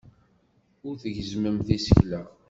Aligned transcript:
Ur 0.87 0.95
tgezzmemt 1.01 1.67
isekla. 1.75 2.21